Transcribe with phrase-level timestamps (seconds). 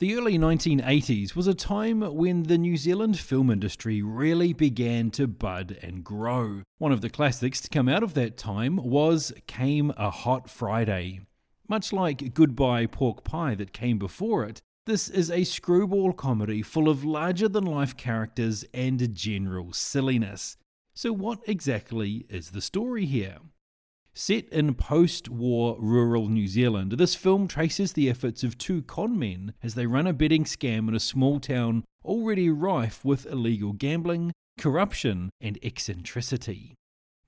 [0.00, 5.26] The early 1980s was a time when the New Zealand film industry really began to
[5.26, 6.62] bud and grow.
[6.78, 11.22] One of the classics to come out of that time was Came a Hot Friday.
[11.68, 16.88] Much like Goodbye Pork Pie that came before it, this is a screwball comedy full
[16.88, 20.56] of larger than life characters and general silliness.
[20.94, 23.38] So, what exactly is the story here?
[24.20, 29.16] Set in post war rural New Zealand, this film traces the efforts of two con
[29.16, 33.72] men as they run a betting scam in a small town already rife with illegal
[33.72, 36.74] gambling, corruption, and eccentricity.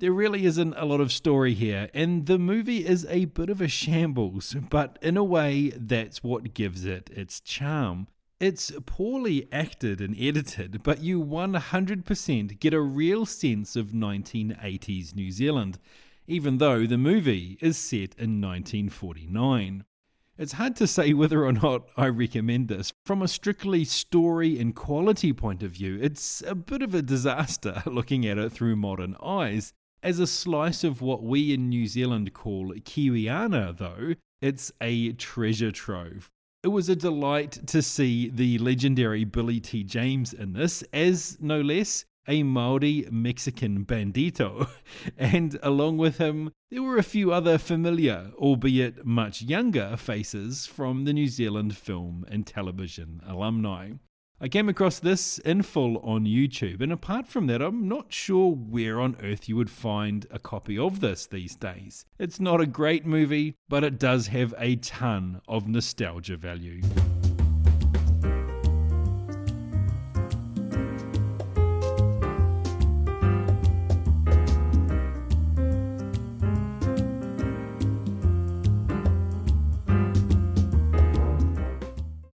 [0.00, 3.60] There really isn't a lot of story here, and the movie is a bit of
[3.60, 8.08] a shambles, but in a way, that's what gives it its charm.
[8.40, 15.30] It's poorly acted and edited, but you 100% get a real sense of 1980s New
[15.30, 15.78] Zealand
[16.26, 19.84] even though the movie is set in 1949.
[20.38, 22.94] It's hard to say whether or not I recommend this.
[23.04, 27.82] From a strictly story and quality point of view, it's a bit of a disaster
[27.86, 29.74] looking at it through modern eyes.
[30.02, 35.72] As a slice of what we in New Zealand call Kiwiana, though, it's a treasure
[35.72, 36.30] trove.
[36.62, 39.84] It was a delight to see the legendary Billy T.
[39.84, 44.68] James in this, as no less a Maori Mexican bandito,
[45.18, 51.04] and along with him, there were a few other familiar, albeit much younger, faces from
[51.04, 53.92] the New Zealand film and television alumni.
[54.42, 58.52] I came across this in full on YouTube, and apart from that, I'm not sure
[58.52, 62.06] where on earth you would find a copy of this these days.
[62.18, 66.80] It's not a great movie, but it does have a ton of nostalgia value.